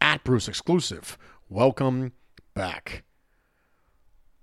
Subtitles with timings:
[0.00, 1.18] at Bruce Exclusive.
[1.48, 2.12] Welcome
[2.54, 3.04] back.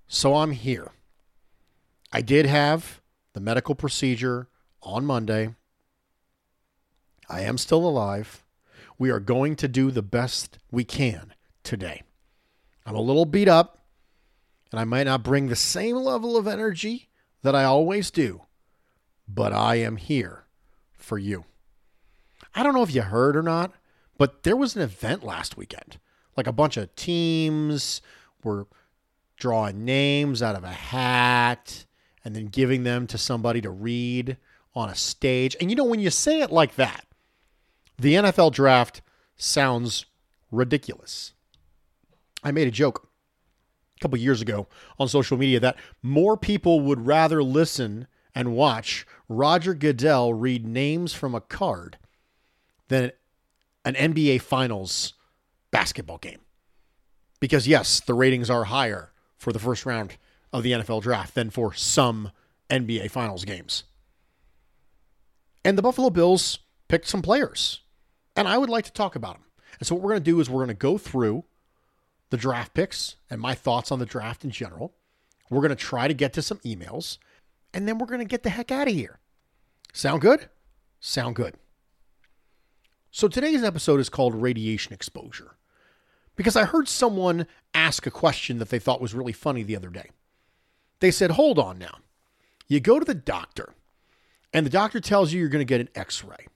[0.08, 0.92] So I'm here.
[2.12, 3.02] I did have
[3.34, 4.48] the medical procedure
[4.82, 5.56] on Monday.
[7.30, 8.44] I am still alive.
[8.98, 11.34] We are going to do the best we can
[11.64, 12.04] today.
[12.86, 13.80] I'm a little beat up,
[14.72, 17.10] and I might not bring the same level of energy
[17.42, 18.44] that I always do,
[19.28, 20.46] but I am here
[20.94, 21.46] for you.
[22.54, 23.74] I don't know if you heard or not,
[24.18, 26.00] but there was an event last weekend.
[26.38, 28.02] Like a bunch of teams
[28.44, 28.68] were
[29.38, 31.86] drawing names out of a hat
[32.24, 34.38] and then giving them to somebody to read
[34.74, 35.56] on a stage.
[35.60, 37.06] And you know, when you say it like that,
[37.98, 39.02] the NFL draft
[39.38, 40.06] sounds
[40.52, 41.34] ridiculous.
[42.44, 43.08] I made a joke
[43.98, 44.68] a couple years ago
[45.00, 51.14] on social media that more people would rather listen and watch Roger Goodell read names
[51.14, 51.98] from a card
[52.90, 53.12] than
[53.86, 55.14] an NBA Finals
[55.72, 56.40] basketball game.
[57.40, 60.18] Because, yes, the ratings are higher for the first round
[60.52, 62.32] of the NFL draft than for some
[62.70, 63.84] NBA Finals games.
[65.64, 67.82] And the Buffalo Bills picked some players,
[68.36, 69.44] and I would like to talk about them.
[69.80, 71.44] And so, what we're going to do is we're going to go through
[72.30, 74.94] the draft picks and my thoughts on the draft in general.
[75.50, 77.18] We're going to try to get to some emails,
[77.74, 79.20] and then we're going to get the heck out of here.
[79.94, 80.50] Sound good?
[81.00, 81.56] Sound good.
[83.16, 85.56] So today's episode is called Radiation Exposure
[86.36, 89.88] because I heard someone ask a question that they thought was really funny the other
[89.88, 90.10] day.
[91.00, 92.00] They said, Hold on now.
[92.68, 93.74] You go to the doctor,
[94.52, 96.48] and the doctor tells you you're going to get an x ray.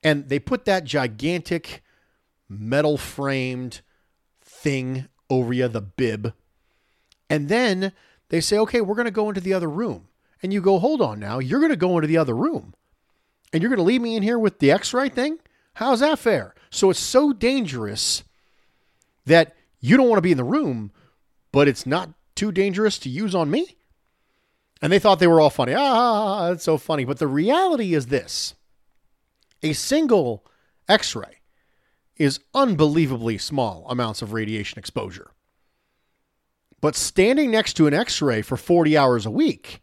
[0.00, 1.82] And they put that gigantic
[2.48, 3.80] metal framed
[4.44, 6.34] thing over you, the bib.
[7.28, 7.90] And then
[8.28, 10.06] they say, okay, we're going to go into the other room.
[10.40, 12.74] And you go, hold on now, you're going to go into the other room.
[13.52, 15.40] And you're going to leave me in here with the x ray thing?
[15.74, 16.54] How's that fair?
[16.70, 18.24] So it's so dangerous
[19.26, 20.92] that you don't want to be in the room,
[21.52, 23.76] but it's not too dangerous to use on me?
[24.82, 25.74] And they thought they were all funny.
[25.76, 27.04] Ah, that's so funny.
[27.04, 28.54] But the reality is this
[29.62, 30.44] a single
[30.88, 31.40] x ray
[32.16, 35.30] is unbelievably small amounts of radiation exposure.
[36.80, 39.80] But standing next to an x ray for 40 hours a week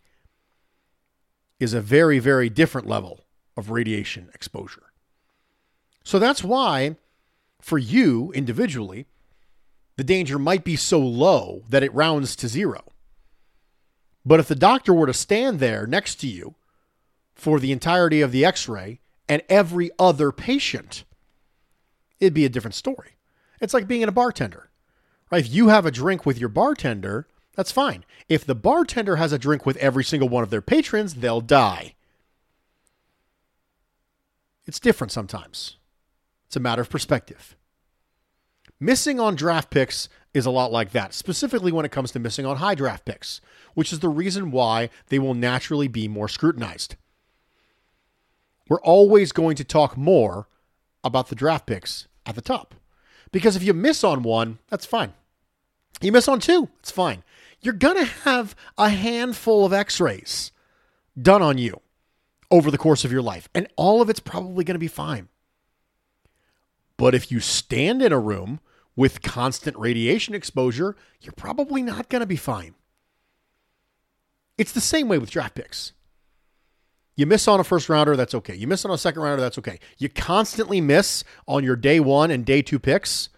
[1.60, 3.26] is a very, very different level
[3.58, 4.91] of radiation exposure.
[6.04, 6.96] So that's why,
[7.62, 9.06] for you individually,
[9.98, 12.92] the danger might be so low that it rounds to zero.
[14.26, 16.56] But if the doctor were to stand there next to you
[17.36, 21.04] for the entirety of the x ray and every other patient,
[22.20, 23.18] it'd be a different story.
[23.60, 24.70] It's like being in a bartender,
[25.32, 25.46] right?
[25.46, 28.06] If you have a drink with your bartender, that's fine.
[28.30, 31.96] If the bartender has a drink with every single one of their patrons, they'll die.
[34.66, 35.78] It's different sometimes.
[36.52, 37.56] It's a matter of perspective.
[38.78, 42.46] Missing on draft picks is a lot like that, specifically when it comes to missing
[42.46, 43.40] on high draft picks,
[43.74, 46.98] which is the reason why they will naturally be more scrutinized.
[48.68, 50.50] We're always going to talk more
[51.06, 52.76] about the draft picks at the top.
[53.32, 55.14] Because if you miss on one, that's fine.
[56.02, 57.24] You miss on two, it's fine.
[57.62, 60.52] You're going to have a handful of x rays
[61.18, 61.80] done on you
[62.52, 65.30] over the course of your life, and all of it's probably going to be fine.
[67.02, 68.60] But if you stand in a room
[68.96, 72.76] with constant radiation exposure, you're probably not going to be fine.
[74.56, 75.94] It's the same way with draft picks.
[77.16, 78.54] You miss on a first rounder, that's okay.
[78.54, 79.80] You miss on a second rounder, that's okay.
[79.98, 83.30] You constantly miss on your day one and day two picks,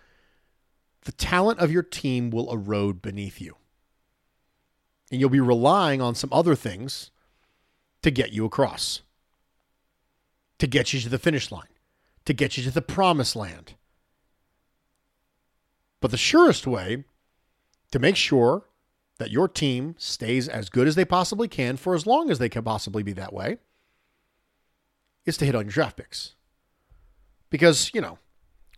[1.06, 3.56] the talent of your team will erode beneath you.
[5.10, 7.12] And you'll be relying on some other things
[8.02, 9.04] to get you across,
[10.60, 11.64] to get you to the finish line,
[12.26, 13.76] to get you to the promised land.
[16.00, 17.04] But the surest way
[17.92, 18.64] to make sure
[19.20, 22.50] that your team stays as good as they possibly can for as long as they
[22.50, 23.58] can possibly be that way
[25.26, 26.36] is to hit on your draft picks.
[27.50, 28.18] Because, you know,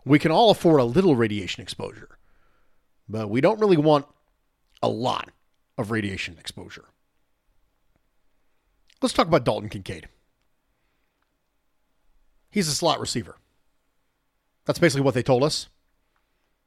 [0.05, 2.19] we can all afford a little radiation exposure,
[3.07, 4.05] but we don't really want
[4.83, 5.31] a lot
[5.77, 6.85] of radiation exposure.
[9.01, 10.09] Let's talk about Dalton Kincaid.
[12.55, 13.35] He's a slot receiver.
[14.63, 15.67] That's basically what they told us.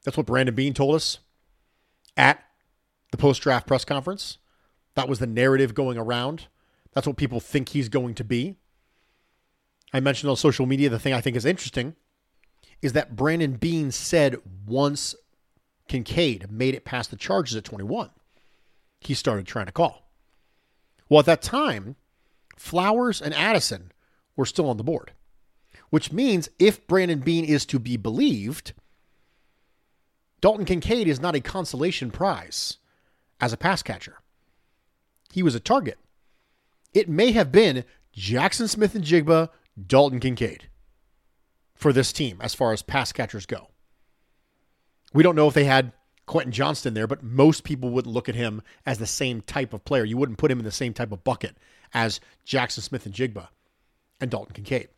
[0.04, 1.20] That's what Brandon Beane told us
[2.14, 2.44] at
[3.10, 4.36] the post draft press conference.
[4.96, 6.48] That was the narrative going around.
[6.92, 8.56] That's what people think he's going to be.
[9.90, 11.96] I mentioned on social media the thing I think is interesting
[12.82, 14.36] is that Brandon Beane said
[14.66, 15.14] once
[15.88, 18.10] Kincaid made it past the Chargers at 21,
[19.00, 20.06] he started trying to call.
[21.08, 21.96] Well, at that time,
[22.58, 23.90] Flowers and Addison
[24.36, 25.12] were still on the board,
[25.90, 28.72] which means if Brandon Beane is to be believed,
[30.40, 32.78] Dalton Kincaid is not a consolation prize
[33.40, 34.18] as a pass catcher.
[35.32, 35.98] He was a target.
[36.94, 39.50] It may have been Jackson Smith-Njigba,
[39.86, 40.68] Dalton Kincaid
[41.74, 43.68] for this team as far as pass catchers go.
[45.14, 45.92] We don't know if they had
[46.26, 49.84] Quentin Johnston there, but most people wouldn't look at him as the same type of
[49.84, 50.04] player.
[50.04, 51.56] You wouldn't put him in the same type of bucket
[51.94, 53.48] as Jackson Smith-Njigba
[54.20, 54.88] and Dalton Kincaid.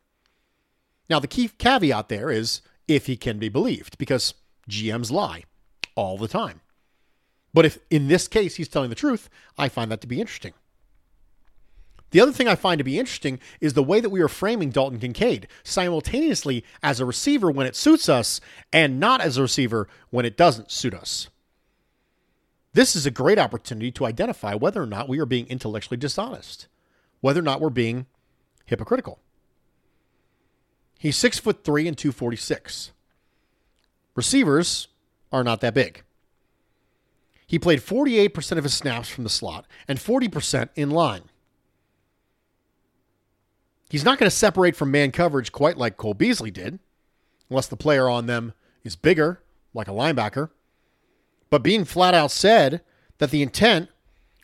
[1.10, 4.34] Now, the key caveat there is if he can be believed, because
[4.70, 5.42] GMs lie
[5.96, 6.60] all the time.
[7.52, 9.28] But if in this case he's telling the truth,
[9.58, 10.54] I find that to be interesting.
[12.12, 14.70] The other thing I find to be interesting is the way that we are framing
[14.70, 18.40] Dalton Kincaid simultaneously as a receiver when it suits us
[18.72, 21.28] and not as a receiver when it doesn't suit us.
[22.72, 26.68] This is a great opportunity to identify whether or not we are being intellectually dishonest,
[27.20, 28.06] whether or not we're being
[28.66, 29.18] hypocritical.
[31.00, 32.92] He's six foot three and 246.
[34.14, 34.88] Receivers
[35.32, 36.02] are not that big.
[37.46, 41.22] He played 48% of his snaps from the slot and 40% in line.
[43.88, 46.78] He's not going to separate from man coverage quite like Cole Beasley did,
[47.48, 48.52] unless the player on them
[48.84, 49.42] is bigger,
[49.72, 50.50] like a linebacker.
[51.48, 52.82] But Beane flat out said
[53.16, 53.88] that the intent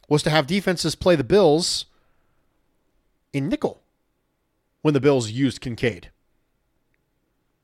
[0.09, 1.85] was to have defenses play the Bills
[3.35, 3.83] in nickel
[4.81, 6.11] when the Bills used Kincaid.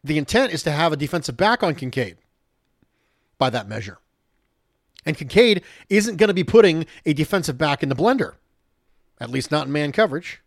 [0.04, 2.16] The intent is to have a defensive back on Kincaid
[3.38, 3.98] by that measure.
[5.04, 8.34] And Kincaid isn't going to be putting a defensive back in the blender,
[9.20, 10.40] at least not in man coverage.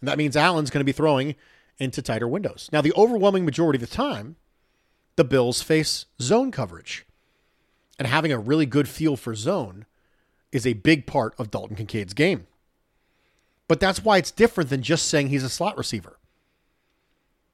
[0.00, 1.36] And that means Allen's going to be throwing
[1.78, 2.68] into tighter windows.
[2.72, 4.36] Now, the overwhelming majority of the time,
[5.16, 7.06] the Bills face zone coverage.
[7.98, 9.86] And having a really good feel for zone
[10.50, 12.46] is a big part of Dalton Kincaid's game.
[13.68, 16.18] But that's why it's different than just saying he's a slot receiver.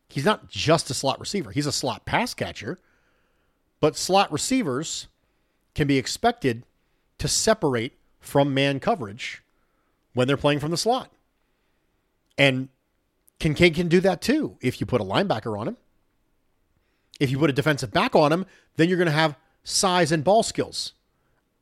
[0.08, 2.78] He's not just a slot receiver, he's a slot pass catcher.
[3.80, 5.06] But slot receivers
[5.74, 6.64] can be expected
[7.18, 9.42] to separate from man coverage
[10.14, 11.12] when they're playing from the slot.
[12.36, 12.68] And
[13.38, 15.76] Kincaid can do that too if you put a linebacker on him.
[17.20, 20.24] If you put a defensive back on him, then you're going to have size and
[20.24, 20.92] ball skills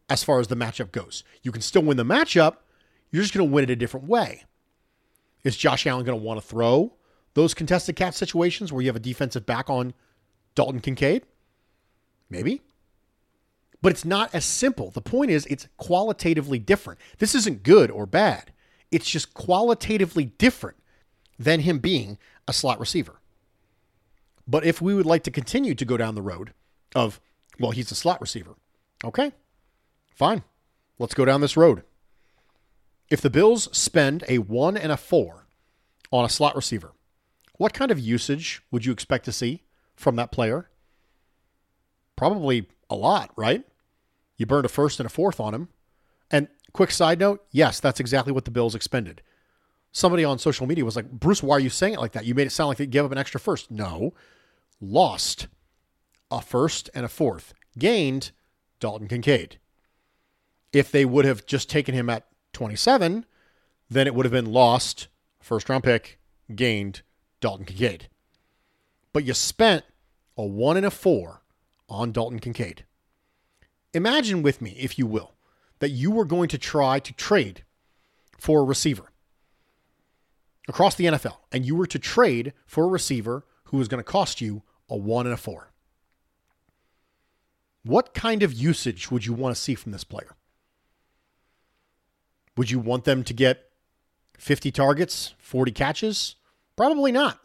[0.09, 1.25] as far as the matchup goes.
[1.43, 2.57] You can still win the matchup,
[3.11, 4.45] you're just going to win it a different way.
[5.45, 6.95] Is Josh Allen going to want to throw
[7.37, 9.93] those contested catch situations where you have a defensive back on
[10.55, 11.27] Dalton Kincaid?
[12.31, 12.63] Maybe.
[13.83, 14.91] But it's not as simple.
[14.91, 16.99] The point is, it's qualitatively different.
[17.19, 18.53] This isn't good or bad.
[18.91, 20.79] It's just qualitatively different
[21.39, 22.17] than him being
[22.49, 23.21] a slot receiver.
[24.49, 26.55] But if we would like to continue to go down the road
[26.95, 27.21] of,
[27.61, 28.55] well, he's a slot receiver,
[29.05, 29.33] okay,
[30.15, 30.43] fine.
[30.99, 31.83] Let's go down this road.
[33.11, 35.47] If the Bills spend a one and a four
[36.11, 36.95] on a slot receiver,
[37.59, 40.69] what kind of usage would you expect to see from that player?
[42.17, 43.65] Probably a lot, right?
[44.37, 45.69] You burned a first and a fourth on him.
[46.31, 49.23] And quick side note yes, that's exactly what the Bills expended.
[49.93, 52.27] Somebody on social media was like, Bruce, why are you saying it like that?
[52.27, 53.71] You made it sound like they gave up an extra first.
[53.71, 54.13] No,
[54.81, 55.47] lost
[56.31, 58.33] a first and a fourth, gained
[58.79, 59.59] Dalton Kincaid.
[60.73, 63.25] If they would have just taken him at 27,
[63.89, 65.09] then it would have been lost,
[65.41, 66.19] first round pick,
[66.55, 67.03] gained
[67.47, 68.09] Dalton Kincaid.
[69.13, 69.85] But you spent
[70.37, 71.43] a one and a four
[71.89, 72.85] on Dalton Kincaid.
[73.95, 75.35] Imagine with me, if you will,
[75.79, 77.63] that you were going to try to trade
[78.37, 79.13] for a receiver
[80.67, 84.11] across the NFL and you were to trade for a receiver who was going to
[84.11, 85.71] cost you a one and a four,
[87.85, 90.35] what kind of usage would you want to see from this player?
[92.57, 93.71] Would you want them to get
[94.37, 96.35] 50 targets, 40 catches?
[96.77, 97.41] Probably not.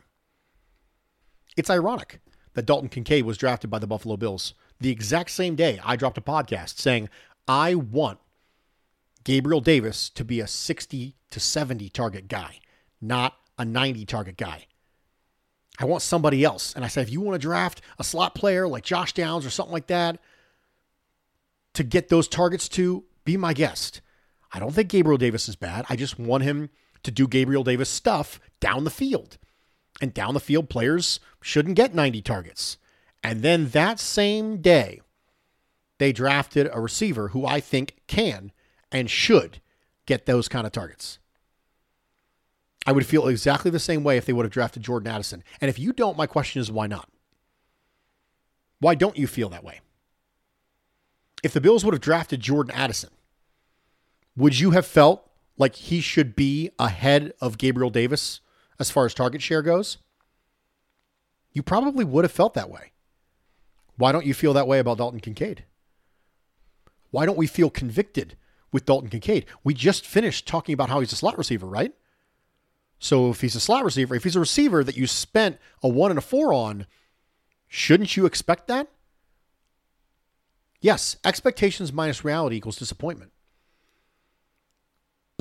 [1.58, 2.20] It's ironic
[2.54, 6.18] that Dalton Kincaid was drafted by the Buffalo Bills the exact same day I dropped
[6.18, 7.10] a podcast saying,
[7.48, 8.20] I want
[9.24, 12.60] Gabriel Davis to be a 60 to 70 target guy,
[13.00, 14.66] not a 90 target guy.
[15.80, 16.74] I want somebody else.
[16.76, 19.50] And I said, if you want to draft a slot player like Josh Downs or
[19.50, 20.20] something like that
[21.74, 24.02] to get those targets to, be my guest.
[24.52, 25.86] I don't think Gabriel Davis is bad.
[25.90, 26.70] I just want him
[27.04, 29.38] to do Gabriel Davis stuff down the field.
[30.02, 32.78] And down the field, players shouldn't get 90 targets.
[33.24, 35.02] And then that same day,
[36.00, 38.52] they drafted a receiver who I think can
[38.92, 39.62] and should
[40.08, 41.20] get those kind of targets.
[42.88, 45.44] I would feel exactly the same way if they would have drafted Jordan Addison.
[45.60, 47.08] And if you don't, my question is why not?
[48.80, 49.82] Why don't you feel that way?
[51.44, 53.12] If the Bills would have drafted Jordan Addison,
[54.36, 55.30] would you have felt
[55.62, 58.42] like he should be ahead of Gabriel Davis
[58.80, 60.00] as far as target share goes?
[61.54, 62.94] You probably would have felt that way.
[63.96, 65.66] Why don't you feel that way about Dalton Kincaid?
[67.12, 68.36] Why don't we feel convicted
[68.72, 69.46] with Dalton Kincaid?
[69.64, 71.94] We just finished talking about how he's a slot receiver, right?
[72.98, 76.10] So if he's a slot receiver, if he's a receiver that you spent a one
[76.10, 76.88] and a four on,
[77.68, 78.88] shouldn't you expect that?
[80.80, 83.32] Yes, expectations minus reality equals disappointment.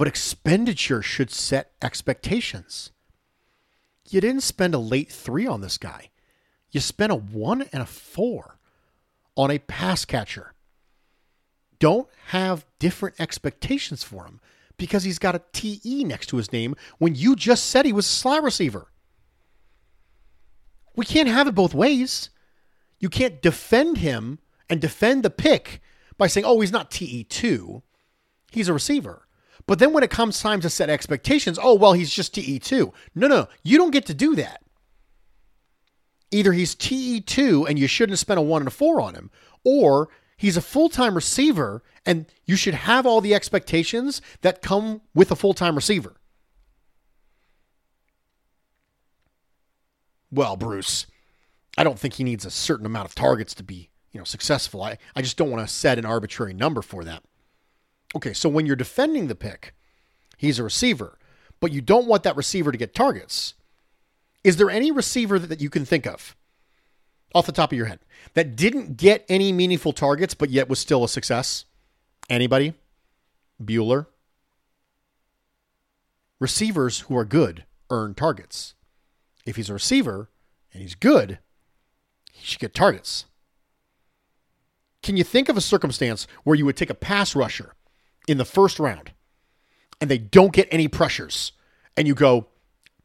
[0.01, 2.91] But expenditure should set expectations.
[4.09, 6.09] You didn't spend a late three on this guy.
[6.71, 8.59] You spent a one and a four
[9.37, 10.55] on a pass catcher.
[11.79, 14.41] Don't have different expectations for him
[14.79, 18.07] because he's got a TE next to his name when you just said he was
[18.07, 18.91] a slot receiver.
[20.97, 22.31] We can't have it both ways.
[23.01, 24.39] You can't defend him
[24.71, 25.83] and defend the pick
[26.17, 27.83] by saying, oh, he's not TE2,
[28.51, 29.27] he's a receiver.
[29.67, 32.93] But then when it comes time to set expectations, oh, well, he's just TE2.
[33.15, 34.63] No, no, you don't get to do that.
[36.31, 39.31] Either he's TE2 and you shouldn't spend a one and a four on him,
[39.65, 45.03] or he's a full time receiver and you should have all the expectations that come
[45.15, 46.17] with a full time receiver.
[50.31, 51.07] Well, Bruce,
[51.77, 54.83] I don't think he needs a certain amount of targets to be, you know, successful.
[54.83, 57.25] I, I just don't want to set an arbitrary number for that.
[58.15, 59.75] Okay, so when you're defending the pick,
[60.37, 61.19] he's a receiver,
[61.61, 63.55] but you don't want that receiver to get targets.
[64.43, 66.37] Is there any receiver that, you can think of
[67.35, 68.01] off the top of your head
[68.35, 71.67] that didn't get any meaningful targets but yet was still a success?
[72.29, 72.75] Anybody?
[73.63, 74.07] Bueller?
[76.39, 78.75] Receivers who are good earn targets.
[79.45, 80.31] If he's a receiver
[80.73, 81.39] and he's good,
[82.33, 83.27] he should get targets.
[85.03, 87.75] Can you think of a circumstance where you would take a pass rusher
[88.29, 89.13] in the first round
[90.01, 91.53] and they don't get any pressures
[91.97, 92.47] and you go,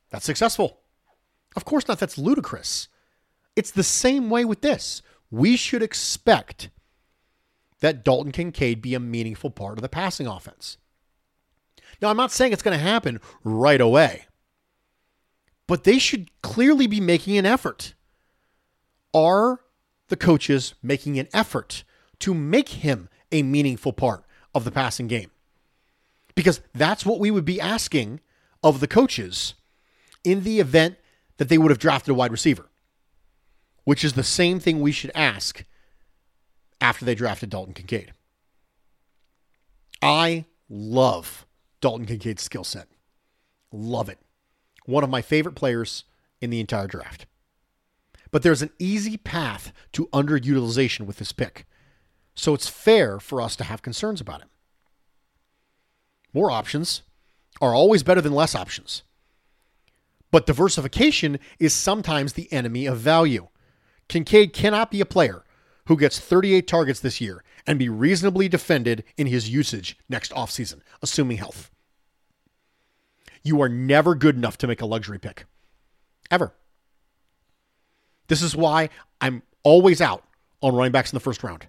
[0.10, 0.79] that's successful.
[1.55, 2.00] Of course not.
[2.00, 2.88] That's ludicrous.
[3.55, 5.01] It's the same way with this.
[5.31, 6.69] We should expect
[7.79, 10.77] that Dalton Kincaid be a meaningful part of the passing offense.
[12.01, 14.25] Now, I'm not saying it's going to happen right away,
[15.67, 17.93] but they should clearly be making an effort.
[19.13, 19.62] Are
[20.10, 21.84] the coaches making an effort
[22.19, 24.25] to make him a meaningful part
[24.56, 25.30] of the passing game.
[26.34, 28.22] Because that's what we would be asking
[28.64, 29.54] of the coaches
[30.24, 30.96] in the event
[31.38, 32.66] that they would have drafted a wide receiver,
[33.84, 35.64] which is the same thing we should ask
[36.82, 38.14] after they drafted Dalton Kincaid.
[40.02, 41.46] I love
[41.82, 42.88] Dalton Kincaid's skill set.
[43.72, 44.20] Love it.
[44.86, 46.06] One of my favorite players
[46.42, 47.26] in the entire draft.
[48.32, 51.66] But there's an easy path to underutilization with this pick.
[52.36, 54.50] So it's fair for us to have concerns about him.
[56.34, 57.01] More options
[57.62, 59.04] are always better than less options.
[60.32, 63.48] But diversification is sometimes the enemy of value.
[64.10, 65.44] Kincaid cannot be a player
[65.88, 70.82] who gets 38 targets this year and be reasonably defended in his usage next offseason,
[71.01, 71.72] assuming health.
[73.44, 75.46] You are never good enough to make a luxury pick.
[76.30, 76.54] Ever.
[78.27, 78.89] This is why
[79.22, 80.24] I'm always out
[80.62, 81.68] on running backs in the first round.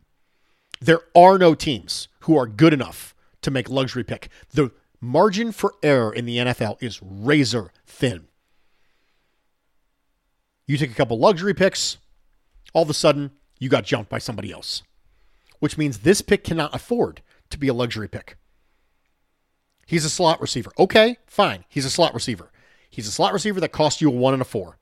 [0.80, 4.28] There are no teams who are good enough to make luxury pick.
[4.52, 8.26] The margin for error in the NFL is razor thin.
[10.66, 11.98] You take a couple luxury picks,
[12.74, 14.82] all of a sudden you got jumped by somebody else,
[15.60, 18.36] which means this pick cannot afford to be a luxury pick.
[19.86, 20.72] He's a slot receiver.
[20.78, 21.64] Okay, fine.
[21.68, 22.50] He's a slot receiver.
[22.90, 24.78] He's a slot receiver that costs you a one and a four.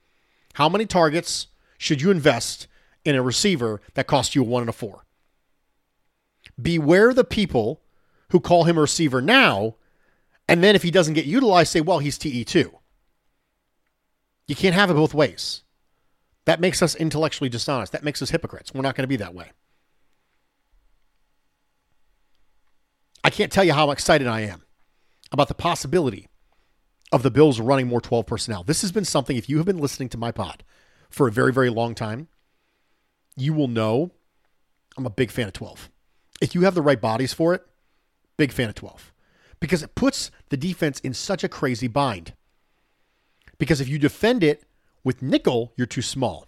[0.55, 2.67] How many targets should you invest
[3.05, 5.05] in a receiver that costs you a one and a four?
[6.61, 7.83] Beware the people
[8.31, 9.77] who call him a receiver now,
[10.49, 12.71] and then if he doesn't get utilized, say, well, he's TE2.
[14.47, 15.63] You can't have it both ways.
[16.45, 17.93] That makes us intellectually dishonest.
[17.93, 18.75] That makes us hypocrites.
[18.75, 19.53] We're not going to be that way.
[23.23, 24.63] I can't tell you how excited I am
[25.33, 26.29] about the possibility
[27.11, 28.65] of the Bills running more 12 personnel.
[28.65, 30.63] This has been something, if you have been listening to my pod
[31.09, 32.29] for a very, very long time,
[33.35, 34.11] you will know
[34.97, 35.91] I'm a big fan of 12.
[36.41, 37.65] If you have the right bodies for it,
[38.37, 39.13] big fan of 12
[39.61, 42.35] because it puts the defense in such a crazy bind.
[43.59, 44.65] Because if you defend it
[45.03, 46.47] with nickel, you're too small.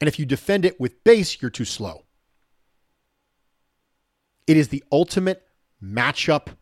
[0.00, 2.04] And if you defend it with base, you're too slow.
[4.46, 5.48] It is the ultimate
[5.82, 6.56] matchup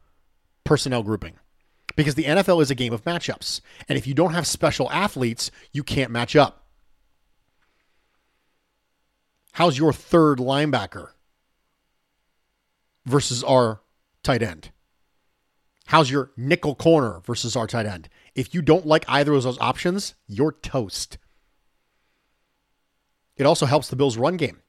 [0.64, 1.34] personnel grouping
[1.94, 3.60] because the NFL is a game of matchups.
[3.88, 6.66] And if you don't have special athletes, you can't match up.
[9.52, 11.10] How's your third linebacker
[13.06, 13.80] versus our
[14.22, 14.70] tight end?
[15.86, 18.08] How's your nickel corner versus our tight end?
[18.34, 21.16] If you don't like either of those options, you're toast.
[23.36, 24.62] It also helps the Bills' run game.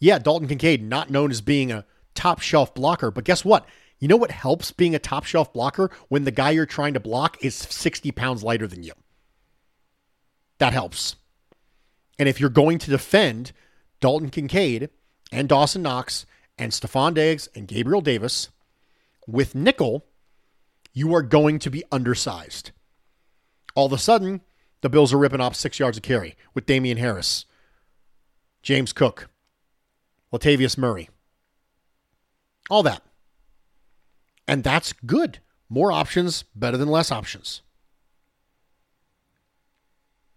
[0.00, 1.84] Yeah, Dalton Kincaid, not known as being a
[2.14, 3.66] top shelf blocker, but guess what?
[3.98, 7.00] You know what helps being a top shelf blocker when the guy you're trying to
[7.00, 8.92] block is 60 pounds lighter than you?
[10.58, 11.16] That helps.
[12.18, 13.52] And if you're going to defend
[14.00, 14.88] Dalton Kincaid
[15.30, 16.26] and Dawson Knox
[16.60, 18.50] and Stefon Diggs and Gabriel Davis
[19.26, 20.04] with nickel,
[20.92, 22.70] you are going to be undersized.
[23.74, 24.42] All of a sudden,
[24.82, 27.46] the Bills are ripping off six yards of carry with Damien Harris,
[28.62, 29.30] James Cook,
[30.32, 31.08] Latavius Murray,
[32.68, 33.02] all that.
[34.46, 35.38] And that's good.
[35.68, 37.62] More options, better than less options.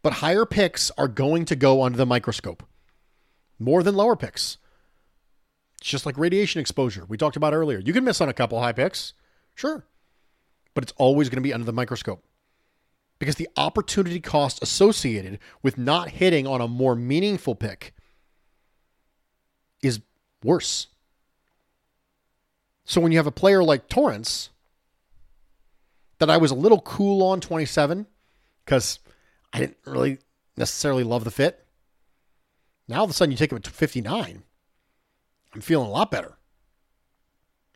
[0.01, 2.63] But higher picks are going to go under the microscope
[3.59, 4.57] more than lower picks.
[5.83, 7.79] It's just like radiation exposure we talked about earlier.
[7.79, 9.13] You can miss on a couple high picks,
[9.53, 9.85] sure
[10.73, 12.23] but it's always going to be under the microscope
[13.19, 17.93] because the opportunity cost associated with not hitting on a more meaningful pick
[19.81, 20.01] is
[20.43, 20.87] worse.
[22.85, 24.49] So when you have a player like Torrence
[26.19, 28.07] that I was a little cool on 27
[28.65, 28.99] because
[29.51, 30.19] I didn't really
[30.57, 31.65] necessarily love the fit.
[32.87, 34.43] Now all of a sudden you take him at 59.
[35.53, 36.37] I'm feeling a lot better.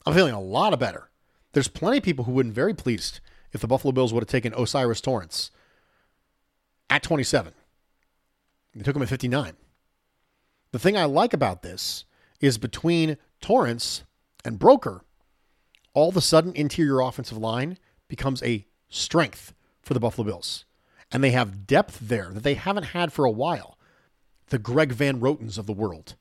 [0.05, 1.09] I'm feeling a lot better.
[1.53, 3.19] There's plenty of people who would have been very pleased
[3.51, 5.51] if the Buffalo Bills would have taken Osiris Torrence
[6.89, 7.53] at 27.
[8.75, 9.53] They took him at 59.
[10.71, 12.05] The thing I like about this
[12.39, 14.03] is between Torrence
[14.45, 15.01] and Broeker,
[15.93, 20.65] all of a sudden interior offensive line becomes a strength for the Buffalo Bills.
[21.11, 23.77] And they have depth there that they haven't had for a while.
[24.47, 26.15] The Greg Van Rotens of the world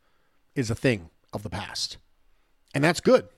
[0.54, 1.98] is a thing of the past.
[2.74, 3.28] And that's good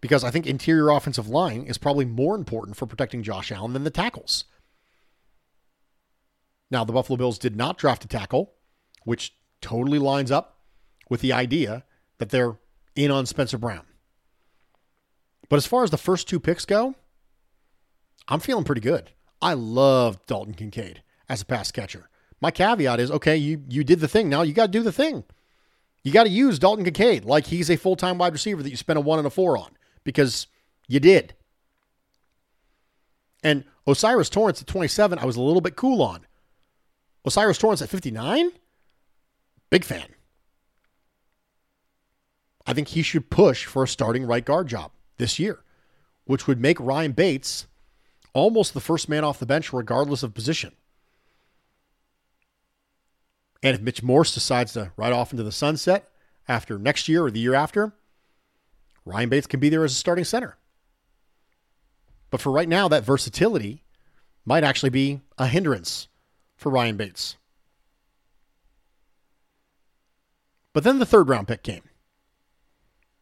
[0.00, 3.84] because I think interior offensive line is probably more important for protecting Josh Allen than
[3.84, 4.44] the tackles.
[6.70, 8.52] Now, the Buffalo Bills did not draft a tackle,
[9.04, 10.58] which totally lines up
[11.08, 11.84] with the idea
[12.18, 12.58] that they're
[12.94, 13.86] in on Spencer Brown.
[15.48, 16.94] But as far as the first two picks go,
[18.28, 19.12] I'm feeling pretty good.
[19.40, 22.10] I love Dalton Kincaid as a pass catcher.
[22.40, 24.28] My caveat is okay, you you did the thing.
[24.28, 25.24] Now you got to do the thing.
[26.08, 28.78] You got to use Dalton Kincaid like he's a full time wide receiver that you
[28.78, 29.68] spent a one and a four on
[30.04, 30.46] because
[30.86, 31.34] you did.
[33.44, 36.26] And Osiris Torrence at 27, I was a little bit cool on.
[37.26, 38.52] Osiris Torrence at 59,
[39.68, 40.06] big fan.
[42.66, 45.58] I think he should push for a starting right guard job this year,
[46.24, 47.66] which would make Ryan Bates
[48.32, 50.72] almost the first man off the bench, regardless of position.
[53.62, 56.08] And if Mitch Morse decides to ride off into the sunset
[56.46, 57.92] after next year or the year after,
[59.04, 60.56] Ryan Bates can be there as a starting center.
[62.30, 63.82] But for right now, that versatility
[64.44, 66.08] might actually be a hindrance
[66.56, 67.36] for Ryan Bates.
[70.72, 71.82] But then the third round pick came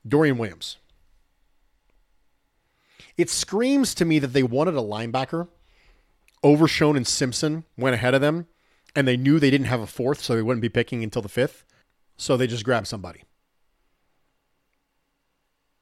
[0.07, 0.77] Dorian Williams.
[3.17, 5.49] It screams to me that they wanted a linebacker.
[6.45, 8.47] Overshown and Simpson went ahead of them,
[8.97, 11.29] and they knew they didn't have a fourth, so they wouldn't be picking until the
[11.29, 11.65] fifth.
[12.17, 13.25] So they just grabbed somebody.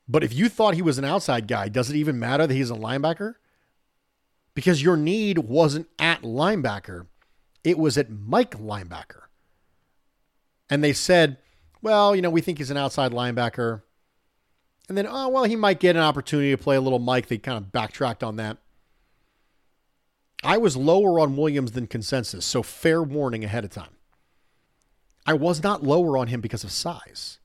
[0.08, 2.70] But if you thought he was an outside guy, does it even matter that he's
[2.70, 3.36] a linebacker?
[4.52, 7.06] Because your need wasn't at linebacker,
[7.62, 9.22] it was at Mike linebacker.
[10.68, 11.38] And they said,
[11.80, 13.82] well, you know, we think he's an outside linebacker.
[14.88, 17.28] And then, oh, well, he might get an opportunity to play a little Mike.
[17.28, 18.58] They kind of backtracked on that.
[20.44, 23.96] I was lower on Williams than consensus, so fair warning ahead of time.
[25.26, 27.38] I was not lower on him because of size.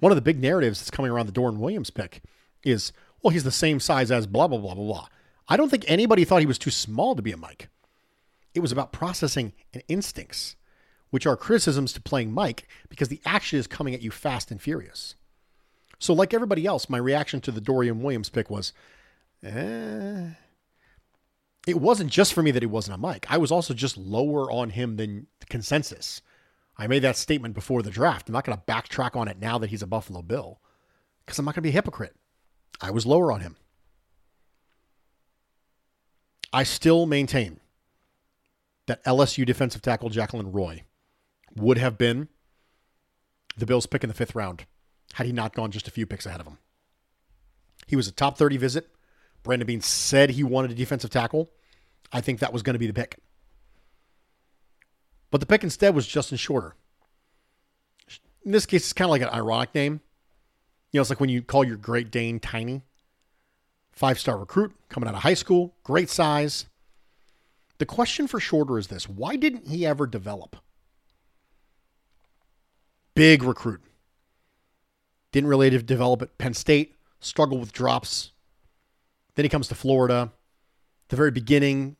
[0.00, 2.22] One of the big narratives that's coming around the Dorian Williams pick
[2.64, 5.06] is, well, he's the same size as blah, blah, blah, blah, blah.
[5.48, 7.68] I don't think anybody thought he was too small to be a Mike.
[8.54, 10.56] It was about processing and instincts,
[11.10, 14.60] which are criticisms to playing Mike because the action is coming at you fast and
[14.60, 15.14] furious.
[16.00, 18.72] So, like everybody else, my reaction to the Dorian Williams pick was,
[19.44, 20.30] eh.
[21.66, 23.26] It wasn't just for me that he wasn't a Mike.
[23.28, 26.22] I was also just lower on him than the consensus.
[26.78, 28.28] I made that statement before the draft.
[28.28, 30.60] I'm not going to backtrack on it now that he's a Buffalo Bill
[31.24, 32.16] because I'm not going to be a hypocrite.
[32.80, 33.56] I was lower on him.
[36.52, 37.60] I still maintain
[38.86, 40.82] that LSU defensive tackle Jaquelin Roy
[41.54, 42.28] would have been
[43.56, 44.64] the Bills' pick in the fifth round
[45.14, 46.58] had he not gone just a few picks ahead of him.
[47.86, 48.88] He was a top 30 visit.
[49.42, 51.50] Brandon Beane said he wanted a defensive tackle.
[52.12, 53.18] I think that was going to be the pick.
[55.30, 56.74] But the pick instead was Justin Shorter.
[58.44, 60.00] In this case, it's kind of like an ironic name.
[60.90, 62.82] You know, it's like when you call your Great Dane Tiny.
[63.92, 66.66] Five star recruit coming out of high school, great size.
[67.78, 70.56] The question for Shorter is this why didn't he ever develop?
[73.14, 73.82] Big recruit.
[75.32, 78.32] Didn't really develop at Penn State, struggled with drops.
[79.40, 80.32] Then he comes to Florida.
[81.08, 81.96] The very beginning,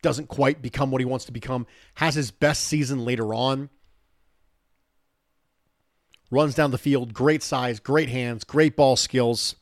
[0.00, 3.68] doesn't quite become what he wants to become, has his best season later on.
[6.30, 9.56] Runs down the field, great size, great hands, great ball skills.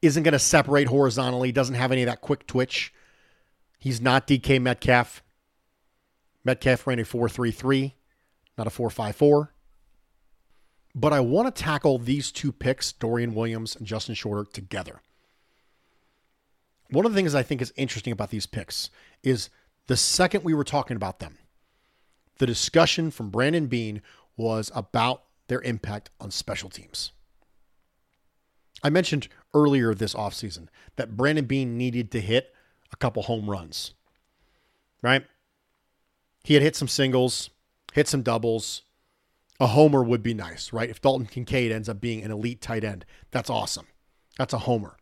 [0.00, 2.94] Isn't going to separate horizontally, doesn't have any of that quick twitch.
[3.80, 5.24] He's not DK Metcalf.
[6.44, 7.94] Metcalf ran a 4.33,
[8.56, 9.48] not a 4.54.
[10.94, 15.00] But I want to tackle these two picks, Dorian Williams and Justin Shorter, together.
[16.90, 18.90] One of the things I think is interesting about these picks
[19.22, 19.48] is
[19.86, 21.38] the second we were talking about them,
[22.38, 24.02] the discussion from Brandon Beane
[24.36, 27.12] was about their impact on special teams.
[28.82, 32.52] I mentioned earlier this offseason that Brandon Beane needed to hit
[32.92, 33.94] a couple home runs,
[35.02, 35.24] right?
[36.42, 37.50] He had hit some singles,
[37.92, 38.82] hit some doubles.
[39.60, 40.88] A homer would be nice, right?
[40.88, 43.86] If Dalton Kincaid ends up being an elite tight end, that's awesome.
[44.38, 44.96] That's a homer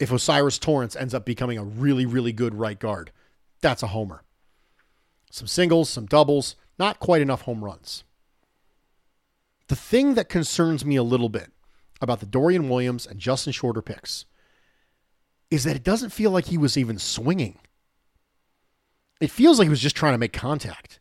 [0.00, 3.12] if Osiris Torrence ends up becoming a really, really good right guard.
[3.60, 4.24] That's a homer.
[5.30, 8.04] Some singles, some doubles, not quite enough home runs.
[9.68, 11.52] The thing that concerns me a little bit
[12.00, 14.26] about the Dorian Williams and Justin Shorter picks
[15.50, 17.58] is that it doesn't feel like he was even swinging.
[19.20, 20.98] It feels like he was just trying to make contact.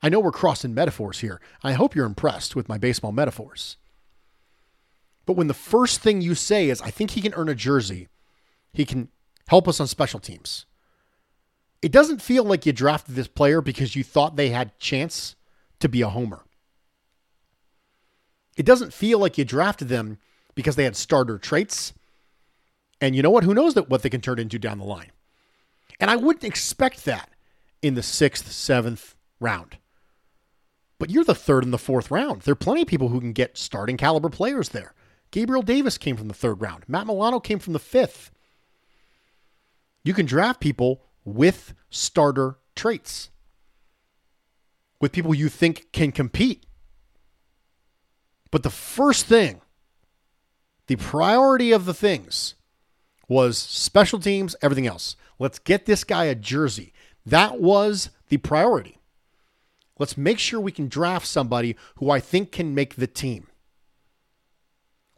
[0.00, 1.40] I know we're crossing metaphors here.
[1.64, 3.76] I hope you're impressed with my baseball metaphors.
[5.26, 8.08] But when the first thing you say is, I think he can earn a jersey
[8.72, 9.08] he can
[9.48, 10.66] help us on special teams.
[11.80, 15.36] It doesn't feel like you drafted this player because you thought they had chance
[15.80, 16.44] to be a homer.
[18.56, 20.18] It doesn't feel like you drafted them
[20.56, 21.92] because they had starter traits.
[23.00, 23.44] And you know what?
[23.44, 25.12] Who knows that what they can turn into down the line.
[26.00, 27.30] And I wouldn't expect that
[27.80, 29.78] in the sixth, seventh round.
[30.98, 32.42] But you're the third and the fourth round.
[32.42, 34.94] There are plenty of people who can get starting caliber players there.
[35.30, 36.84] Gabriel Davis came from the third round.
[36.88, 38.32] Matt Milano came from the fifth.
[40.04, 43.30] You can draft people with starter traits,
[45.00, 46.64] with people you think can compete.
[48.50, 49.60] But the first thing,
[50.86, 52.54] the priority of the things
[53.28, 55.16] was special teams, everything else.
[55.38, 56.92] Let's get this guy a jersey.
[57.26, 58.98] That was the priority.
[59.98, 63.48] Let's make sure we can draft somebody who I think can make the team,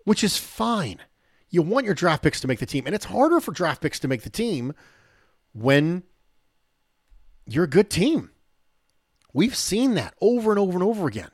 [0.05, 1.01] which is fine
[1.51, 2.85] you want your draft picks to make the team.
[2.87, 4.73] And it's harder for draft picks to make the team
[5.53, 6.05] when
[7.47, 8.31] you're a good team.
[9.33, 11.31] We've seen that over and over and over again.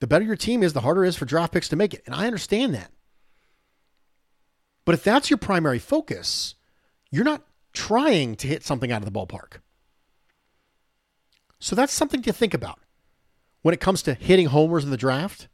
[0.00, 2.02] The better your team is, the harder it is for draft picks to make it.
[2.06, 2.90] And I understand that.
[4.84, 6.56] But if that's your primary focus,
[7.10, 9.58] you're not trying to hit something out of the ballpark.
[11.60, 12.80] So that's something to think about
[13.62, 15.46] when it comes to hitting homers in the draft.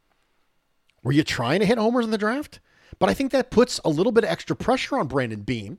[1.03, 2.61] Were you trying to hit homers in the draft?
[2.99, 5.79] But I think that puts a little bit of extra pressure on Brandon Beane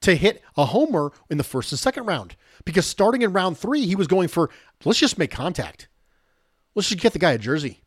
[0.00, 2.36] to hit a homer in the first and second round.
[2.64, 4.50] Because starting in round three, he was going for
[4.84, 5.88] let's just make contact.
[6.74, 7.82] Let's just get the guy a jersey.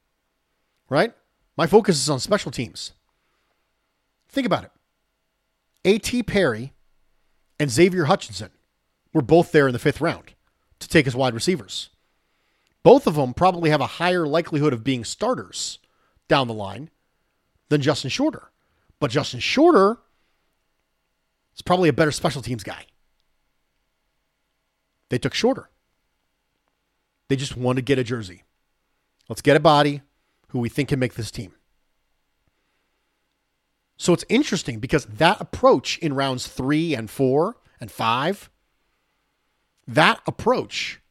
[0.89, 1.13] Right?
[1.57, 2.91] My focus is on special teams.
[4.29, 4.71] Think about it.
[5.85, 6.23] A.T.
[6.23, 6.73] Perry
[7.59, 8.49] and Xavier Hutchinson
[9.13, 10.33] were both there in the fifth round
[10.79, 11.89] to take as wide receivers.
[12.83, 15.79] Both of them probably have a higher likelihood of being starters
[16.27, 16.89] down the line
[17.69, 18.51] than Justin Shorter.
[18.99, 19.97] But Justin Shorter
[21.55, 22.85] is probably a better special teams guy.
[25.09, 25.69] They took Shorter.
[27.27, 28.43] They just want to get a jersey.
[29.29, 30.01] Let's get a body
[30.49, 31.53] who we think can make this team.
[33.97, 38.49] So it's interesting because that approach in rounds three and four and five,
[39.87, 41.01] that approach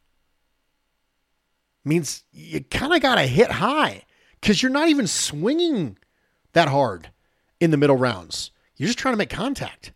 [1.83, 4.03] means you kind of got to hit high
[4.39, 5.97] because you're not even swinging
[6.55, 7.11] that hard
[7.59, 8.51] in the middle rounds.
[8.75, 9.93] You're just trying to make contact.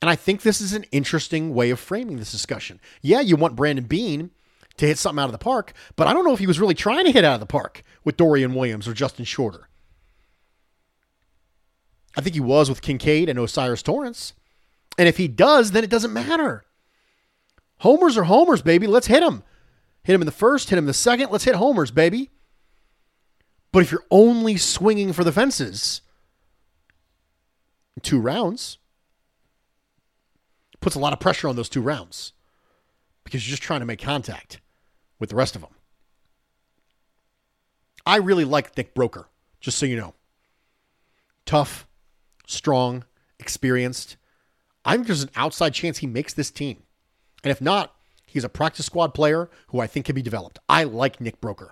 [0.00, 2.80] And I think this is an interesting way of framing this discussion.
[3.00, 4.30] Yeah, you want Brandon Beane
[4.76, 6.74] to hit something out of the park, but I don't know if he was really
[6.74, 9.68] trying to hit out of the park with Dorian Williams or Justin Shorter.
[12.16, 14.34] I think he was with Kincaid and Osiris Torrence.
[14.98, 16.64] And if he does, then it doesn't matter.
[17.78, 18.86] Homers are homers, baby.
[18.86, 19.42] Let's hit him.
[20.04, 21.30] Hit him in the first, hit him in the second.
[21.30, 22.30] Let's hit homers, baby.
[23.72, 26.02] But if you're only swinging for the fences,
[28.02, 28.78] two rounds
[30.80, 32.32] puts a lot of pressure on those two rounds
[33.24, 34.60] because you're just trying to make contact
[35.18, 35.70] with the rest of them.
[38.04, 39.26] I really like Nick Broeker,
[39.60, 40.14] just so you know.
[41.46, 41.86] Tough,
[42.46, 43.04] strong,
[43.38, 44.16] experienced.
[44.84, 46.82] I think there's an outside chance he makes this team.
[47.44, 47.94] And if not,
[48.26, 50.58] he's a practice squad player who I think can be developed.
[50.68, 51.70] I like Nick Broeker.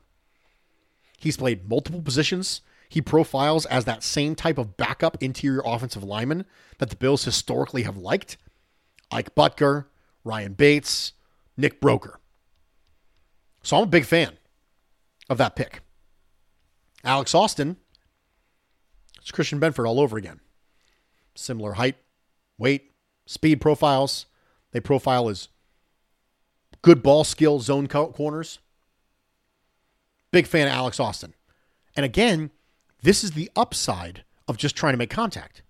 [1.20, 2.62] He's played multiple positions.
[2.88, 6.46] He profiles as that same type of backup interior offensive lineman
[6.78, 8.38] that the Bills historically have liked.
[9.12, 9.84] Ike Boettger,
[10.24, 11.12] Ryan Bates,
[11.56, 12.14] Nick Broeker.
[13.62, 14.38] So I'm a big fan
[15.28, 15.82] of that pick.
[17.04, 17.76] Alex Austin,
[19.20, 20.40] it's Christian Benford all over again.
[21.34, 21.96] Similar height,
[22.58, 22.92] weight,
[23.26, 24.26] speed profiles.
[24.72, 25.48] They profile as
[26.82, 28.58] good ball skill zone corners.
[30.32, 31.34] Big fan of Alex Austin.
[31.96, 32.50] And again,
[33.02, 35.62] this is the upside of just trying to make contact.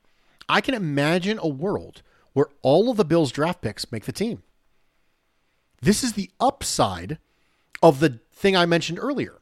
[0.49, 4.43] I can imagine a world where all of the Bills draft picks make the team.
[5.81, 7.19] This is the upside
[7.83, 9.39] of the thing I mentioned earlier.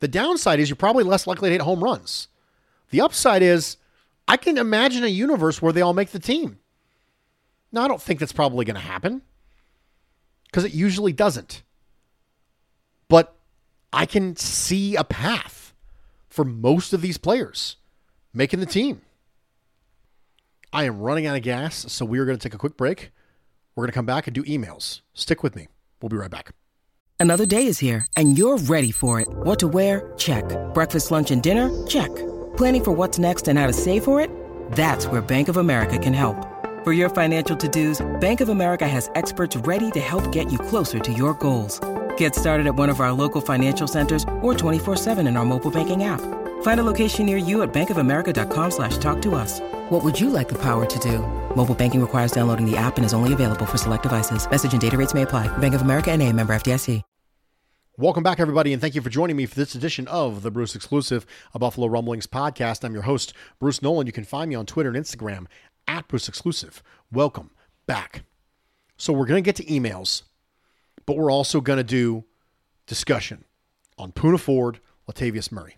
[0.00, 2.28] The downside is you're probably less likely to hit home runs.
[2.90, 3.76] The upside is
[4.26, 6.58] I can imagine a universe where they all make the team.
[7.70, 9.22] Now, I don't think that's probably going to happen
[10.46, 11.62] because it usually doesn't.
[13.08, 13.34] But
[13.92, 15.74] I can see a path
[16.28, 17.76] for most of these players
[18.32, 19.02] making the team.
[20.72, 23.10] I am running out of gas, so we are going to take a quick break.
[23.74, 25.02] We're going to come back and do emails.
[25.12, 25.68] Stick with me.
[26.00, 26.52] We'll be right back.
[27.20, 29.28] Another day is here, and you're ready for it.
[29.30, 30.12] What to wear?
[30.16, 30.44] Check.
[30.74, 31.70] Breakfast, lunch, and dinner?
[31.86, 32.12] Check.
[32.56, 34.30] Planning for what's next and how to save for it?
[34.72, 36.36] That's where Bank of America can help.
[36.82, 40.98] For your financial to-dos, Bank of America has experts ready to help get you closer
[40.98, 41.80] to your goals.
[42.16, 46.02] Get started at one of our local financial centers or 24-7 in our mobile banking
[46.02, 46.20] app.
[46.62, 49.60] Find a location near you at bankofamerica.com slash talk to us.
[49.90, 51.18] What would you like the power to do?
[51.54, 54.50] Mobile banking requires downloading the app and is only available for select devices.
[54.50, 55.46] Message and data rates may apply.
[55.58, 57.02] Bank of America and a member FDIC.
[57.98, 60.74] Welcome back, everybody, and thank you for joining me for this edition of the Bruce
[60.74, 62.84] Exclusive, a Buffalo Rumblings podcast.
[62.84, 64.06] I'm your host, Bruce Nolan.
[64.06, 65.44] You can find me on Twitter and Instagram
[65.86, 66.82] at Bruce Exclusive.
[67.12, 67.50] Welcome
[67.84, 68.24] back.
[68.96, 70.22] So we're going to get to emails,
[71.06, 72.24] but we're also going to do
[72.86, 73.44] discussion
[73.98, 75.76] on Poona Ford, Latavius Murray.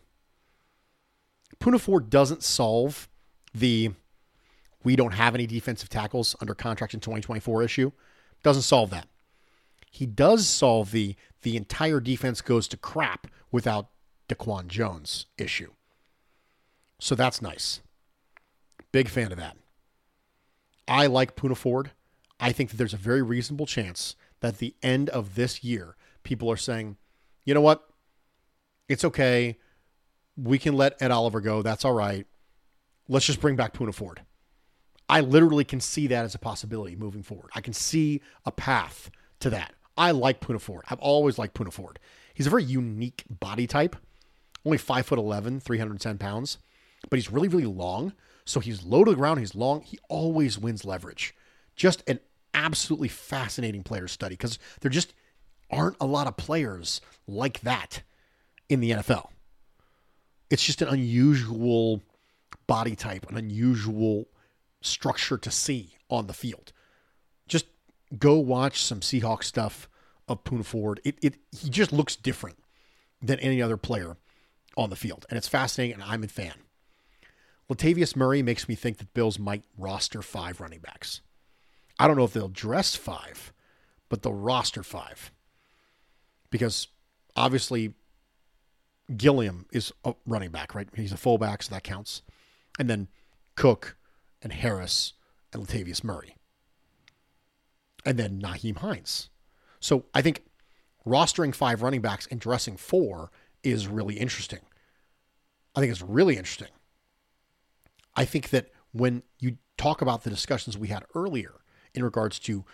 [1.61, 3.09] Poona Ford doesn't solve
[3.55, 3.91] the
[4.83, 7.91] we don't have any defensive tackles under contract in 2024 issue.
[8.43, 9.09] Doesn't solve that.
[9.91, 13.89] He does solve the the entire defense goes to crap without
[14.29, 15.73] DaQuan Jones issue.
[16.99, 17.81] So that's nice.
[18.93, 19.57] Big fan of that.
[20.89, 21.91] I like Poona Ford.
[22.41, 25.97] I think that there's a very reasonable chance that at the end of this year,
[26.23, 26.99] people are saying,
[27.47, 27.89] you know what?
[28.91, 29.59] It's okay.
[30.37, 31.63] We can let Ed Oliver go.
[31.63, 32.27] That's all right.
[33.09, 34.21] Let's just bring back Poona Ford.
[35.09, 37.51] I literally can see that as a possibility moving forward.
[37.55, 39.73] I can see a path to that.
[39.97, 40.85] I like Poona Ford.
[40.91, 41.99] I've always liked Poona Ford.
[42.35, 43.97] He's a very unique body type.
[44.67, 46.59] Only 5 foot 11, 310 pounds,
[47.09, 48.13] but he's really, really long.
[48.45, 49.41] So he's low to the ground.
[49.41, 49.81] He's long.
[49.83, 51.35] He always wins leverage.
[51.77, 52.21] Just an
[52.55, 55.13] absolutely fascinating player study because there just
[55.71, 58.03] aren't a lot of players like that
[58.69, 59.29] in the NFL.
[60.51, 62.03] It's just an unusual
[62.67, 64.27] body type, an unusual
[64.81, 66.73] structure to see on the field.
[67.49, 67.67] Just
[68.19, 69.89] go watch some Seahawk stuff
[70.29, 71.01] of Poona Ford.
[71.05, 72.59] It, it he just looks different
[73.21, 74.17] than any other player
[74.77, 75.95] on the field, and it's fascinating.
[75.95, 76.55] And I'm a fan.
[77.71, 81.23] Latavius Murray makes me think that Bills might roster five running backs.
[81.99, 83.53] I don't know if they'll dress five,
[84.09, 85.33] but they'll roster five
[86.51, 86.89] because
[87.37, 87.95] obviously
[89.17, 90.89] Gilliam is a running back, right?
[90.95, 92.23] He's a fullback, so that counts.
[92.79, 93.09] And then
[93.55, 93.97] Cook
[94.43, 95.13] and Harris
[95.53, 96.37] and Latavius Murray.
[98.05, 99.31] And then Nyheim Hines.
[99.81, 100.45] So I think
[101.07, 103.31] rostering five running backs and dressing four
[103.63, 104.61] is really interesting.
[105.75, 106.69] I think it's really interesting.
[108.15, 111.55] I think that when you talk about the discussions we had earlier
[111.95, 112.65] in regards to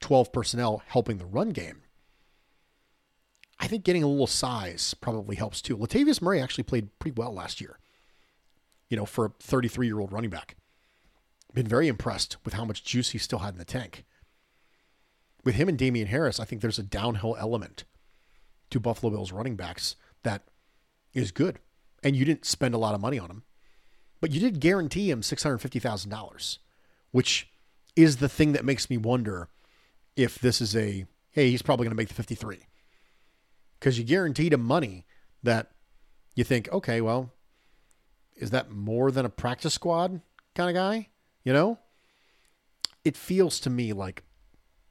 [0.00, 1.82] 12 personnel helping the run game,
[3.58, 5.76] I think getting a little size probably helps too.
[5.76, 7.78] Latavius Murray actually played pretty well last year,
[8.88, 10.56] you know, for a 33 year old running back.
[11.54, 14.04] Been very impressed with how much juice he still had in the tank.
[15.44, 17.84] With him and Damien Harris, I think there's a downhill element
[18.70, 20.42] to Buffalo Bills running backs that
[21.12, 21.58] is good.
[22.02, 23.44] And you didn't spend a lot of money on him,
[24.20, 26.58] but you did guarantee him $650,000,
[27.12, 27.48] which
[27.96, 29.48] is the thing that makes me wonder
[30.16, 32.58] if this is a, hey, he's probably going to make the 53.
[33.78, 35.04] Because you guaranteed him money
[35.42, 35.72] that
[36.34, 37.32] you think, okay, well,
[38.36, 40.20] is that more than a practice squad
[40.54, 41.08] kind of guy?
[41.44, 41.78] You know?
[43.04, 44.22] It feels to me like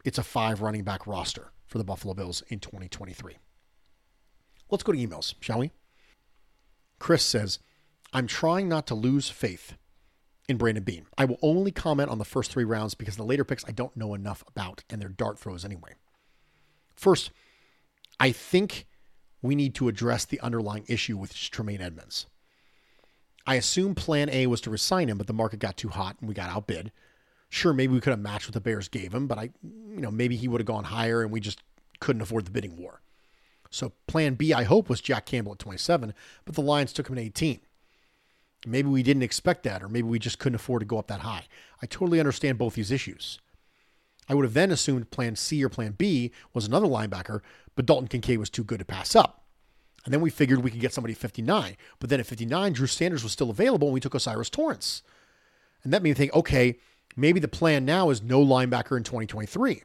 [0.03, 3.37] it's a five running back roster for the Buffalo Bills in 2023.
[4.69, 5.71] Let's go to emails, shall we?
[6.99, 7.59] Chris says,
[8.13, 9.75] I'm trying not to lose faith
[10.51, 11.07] in Brandon Beane.
[11.17, 13.95] I will only comment on the first three rounds because the later picks I don't
[13.97, 15.93] know enough about and they're dart throws anyway.
[16.93, 17.31] First,
[18.19, 18.85] I think
[19.41, 22.27] we need to address the underlying issue with Tremaine Edmunds.
[23.47, 26.27] I assume plan A was to resign him, but the market got too hot and
[26.27, 26.91] we got outbid.
[27.49, 30.11] Sure, maybe we could have matched what the Bears gave him, but I, you know,
[30.11, 31.63] maybe he would have gone higher and we just
[31.99, 33.01] couldn't afford the bidding war.
[33.71, 36.13] So plan B, I hope, was Jack Campbell at 27,
[36.45, 37.61] but the Lions took him at 18.
[38.65, 41.21] Maybe we didn't expect that, or maybe we just couldn't afford to go up that
[41.21, 41.45] high.
[41.81, 43.39] I totally understand both these issues.
[44.29, 47.41] I would have then assumed plan C or plan B was another linebacker,
[47.75, 49.43] but Dalton Kincaid was too good to pass up.
[50.05, 51.75] And then we figured we could get somebody at 59.
[51.99, 55.03] But then at 59, Drew Sanders was still available, and we took O'Cyrus Torrence.
[55.83, 56.79] And that made me think, okay,
[57.15, 59.83] maybe the plan now is no linebacker in 2023.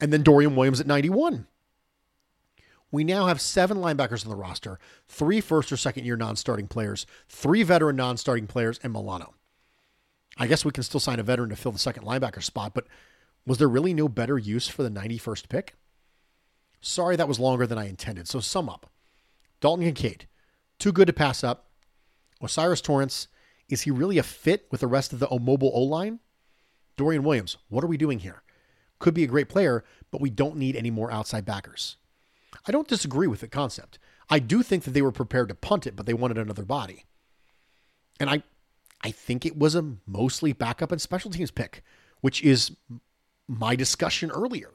[0.00, 1.46] And then Dorian Williams at 91.
[2.92, 6.66] We now have seven linebackers on the roster, three first or second year non starting
[6.66, 9.34] players, three veteran non starting players, and Milano.
[10.36, 12.86] I guess we can still sign a veteran to fill the second linebacker spot, but
[13.46, 15.74] was there really no better use for the 91st pick?
[16.80, 18.26] Sorry that was longer than I intended.
[18.26, 18.90] So sum up.
[19.60, 20.26] Dalton Kincaid,
[20.78, 21.66] too good to pass up.
[22.42, 23.28] O'Cyrus Torrence,
[23.68, 26.20] is he really a fit with the rest of the mobile O line?
[26.96, 28.42] Dorian Williams, what are we doing here?
[28.98, 31.96] Could be a great player, but we don't need any more outside backers.
[32.66, 33.98] I don't disagree with the concept.
[34.28, 37.04] I do think that they were prepared to punt it, but they wanted another body.
[38.18, 38.42] And I
[39.02, 41.82] I think it was a mostly backup and special teams pick,
[42.20, 42.72] which is
[43.48, 44.70] my discussion earlier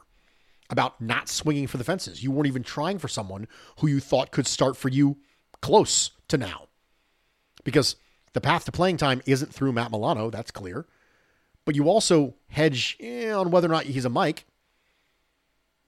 [0.69, 2.24] about not swinging for the fences.
[2.24, 3.48] You weren't even trying for someone
[3.80, 5.17] who you thought could start for you
[5.62, 6.67] close to now.
[7.63, 7.98] Because
[8.34, 10.88] the path to playing time isn't through Matt Milano, that's clear.
[11.63, 14.45] But you also hedge eh, on whether or not he's a Mike.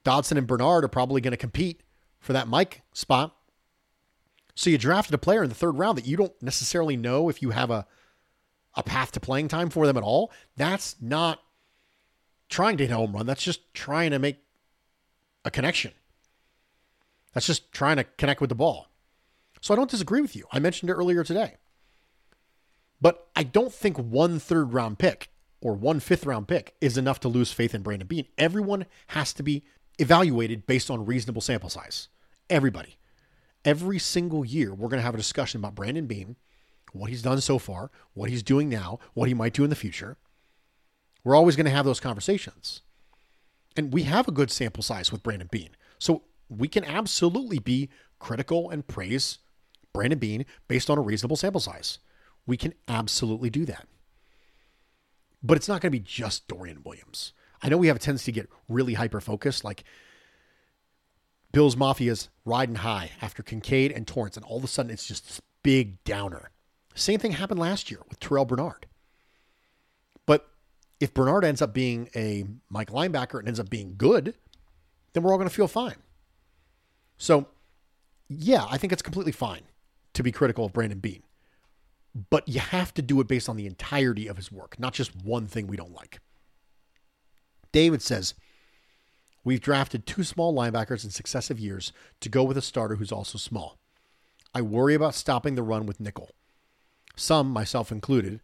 [0.04, 1.82] Dodson and Bernard are probably going to compete
[2.20, 3.34] for that Mike spot.
[4.54, 7.42] So you drafted a player in the third round that you don't necessarily know if
[7.42, 7.86] you have a
[8.74, 10.30] a path to playing time for them at all.
[10.56, 11.40] That's not
[12.48, 13.26] trying to hit a home run.
[13.26, 14.38] That's just trying to make
[15.44, 15.92] a connection.
[17.34, 18.88] That's just trying to connect with the ball.
[19.60, 20.46] So I don't disagree with you.
[20.52, 21.54] I mentioned it earlier today.
[23.00, 27.20] But I don't think one third round pick or one fifth round pick is enough
[27.20, 28.26] to lose faith in Brandon Beane.
[28.36, 29.64] Everyone has to be
[29.98, 32.08] evaluated based on reasonable sample size.
[32.48, 32.96] Everybody.
[33.64, 36.36] Every single year, we're going to have a discussion about Brandon Beane,
[36.92, 39.76] what he's done so far, what he's doing now, what he might do in the
[39.76, 40.16] future.
[41.24, 42.82] We're always going to have those conversations.
[43.76, 45.76] And we have a good sample size with Brandon Beane.
[45.98, 49.38] So we can absolutely be critical and praise
[49.92, 51.98] Brandon Beane based on a reasonable sample size.
[52.46, 53.86] We can absolutely do that.
[55.42, 57.32] But it's not going to be just Dorian Williams.
[57.62, 59.84] I know we have a tendency to get really hyper focused, like
[61.52, 65.26] Bills Mafia's riding high after Kincaid and Torrence, and all of a sudden it's just
[65.26, 66.50] this big downer.
[66.94, 68.86] Same thing happened last year with Terrel Bernard.
[70.26, 70.48] But
[71.00, 74.34] if Bernard ends up being a Mike linebacker and ends up being good,
[75.12, 75.96] then we're all going to feel fine.
[77.16, 77.46] So,
[78.28, 79.62] yeah, I think it's completely fine
[80.14, 81.22] to be critical of Brandon Beane,
[82.30, 85.14] But you have to do it based on the entirety of his work, not just
[85.24, 86.20] one thing we don't like.
[87.72, 88.34] David says,
[89.44, 93.38] We've drafted two small linebackers in successive years to go with a starter who's also
[93.38, 93.78] small.
[94.54, 96.30] I worry about stopping the run with nickel.
[97.16, 98.40] Some, myself included,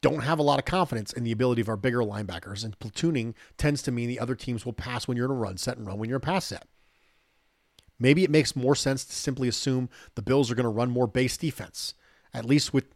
[0.00, 3.34] don't have a lot of confidence in the ability of our bigger linebackers, and platooning
[3.56, 5.86] tends to mean the other teams will pass when you're in a run set and
[5.86, 6.66] run when you're in a pass set.
[8.00, 11.06] Maybe it makes more sense to simply assume the Bills are going to run more
[11.06, 11.94] base defense,
[12.34, 12.86] at least with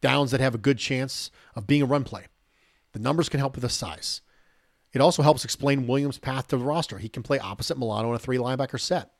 [0.00, 2.26] downs that have a good chance of being a run play.
[2.92, 4.20] The numbers can help with the size.
[4.96, 6.96] It also helps explain Williams' path to the roster.
[6.96, 9.10] He can play opposite Milano in a three linebacker set.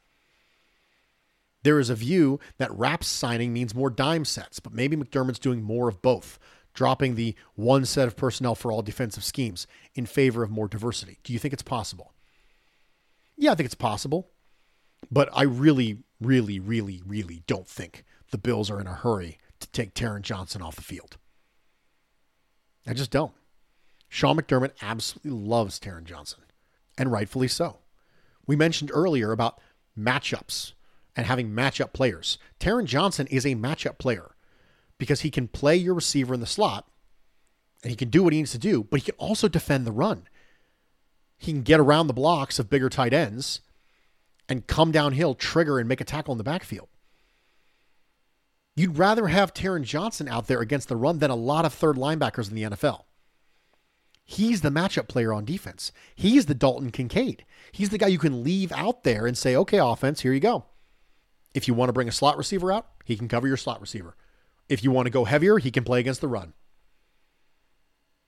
[1.64, 5.62] There is a view that Rapp's signing means more dime sets, but maybe McDermott's doing
[5.62, 6.38] more of both,
[6.72, 11.18] dropping the one set of personnel for all defensive schemes in favor of more diversity.
[11.22, 12.14] Do you think it's possible?
[13.36, 14.30] Yeah, I think it's possible.
[15.10, 19.68] But I really, really, really, really don't think the Bills are in a hurry to
[19.72, 21.18] take Taron Johnson off the field.
[22.86, 23.32] I just don't.
[24.08, 26.40] Sean McDermott absolutely loves Taron Johnson,
[26.96, 27.78] and rightfully so.
[28.46, 29.60] We mentioned earlier about
[29.98, 30.72] matchups
[31.16, 32.38] and having matchup players.
[32.60, 34.32] Taron Johnson is a matchup player
[34.98, 36.86] because he can play your receiver in the slot
[37.82, 39.92] and he can do what he needs to do, but he can also defend the
[39.92, 40.28] run.
[41.36, 43.60] He can get around the blocks of bigger tight ends
[44.48, 46.88] and come downhill, trigger, and make a tackle in the backfield.
[48.74, 51.96] You'd rather have Taron Johnson out there against the run than a lot of third
[51.96, 53.02] linebackers in the NFL.
[54.28, 55.92] He's the matchup player on defense.
[56.16, 57.44] He's the Dalton Kincaid.
[57.70, 60.64] He's the guy you can leave out there and say, okay, offense, here you go.
[61.54, 64.16] If you want to bring a slot receiver out, he can cover your slot receiver.
[64.68, 66.54] If you want to go heavier, he can play against the run.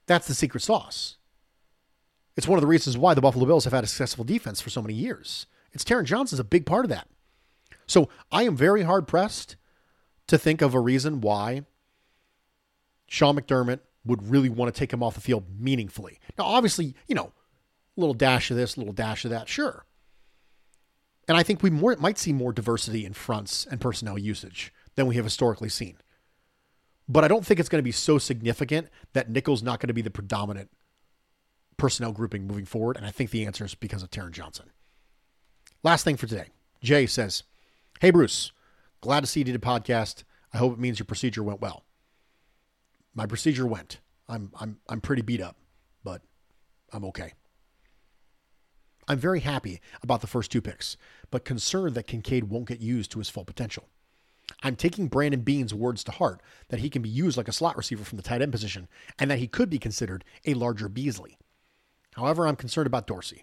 [0.07, 1.17] That's the secret sauce.
[2.37, 4.71] It's one of the reasons why the Buffalo Bills have had a successful defense for
[4.71, 5.47] so many years.
[5.73, 7.09] It's Taron Johnson's a big part of that.
[7.89, 9.57] So I am very hard pressed
[10.29, 11.65] to think of a reason why
[13.09, 16.19] Sean McDermott would really want to take him off the field meaningfully.
[16.39, 17.33] Now, obviously, you know,
[17.97, 19.85] a little dash of this, a little dash of that, sure.
[21.27, 25.07] And I think we more, might see more diversity in fronts and personnel usage than
[25.07, 25.99] we have historically seen.
[27.09, 29.95] But I don't think it's going to be so significant that nickel's not going to
[29.95, 30.71] be the predominant
[31.77, 32.97] personnel grouping moving forward.
[32.97, 34.71] And I think the answer is because of Taron Johnson.
[35.83, 36.49] Last thing for today.
[36.83, 37.45] Jay says,
[38.01, 38.53] Hey, Bruce,
[39.01, 40.25] glad to see you did a podcast.
[40.53, 41.85] I hope it means your procedure went well.
[43.19, 43.99] My procedure went.
[44.29, 45.57] I'm, I'm, I'm pretty beat up,
[46.05, 46.23] but
[46.93, 47.33] I'm okay.
[49.09, 50.97] I'm very happy about the first two picks,
[51.33, 53.89] but concerned that Kincaid won't get used to his full potential.
[54.63, 57.77] I'm taking Brandon Beane's words to heart that he can be used like a slot
[57.77, 58.87] receiver from the tight end position
[59.19, 61.37] and that he could be considered a larger Beasley.
[62.15, 63.43] However, I'm concerned about Dorsey.